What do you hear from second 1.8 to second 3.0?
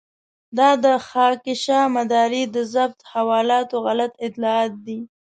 مداري د ضبط